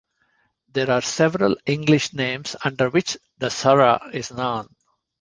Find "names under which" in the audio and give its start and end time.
2.13-3.19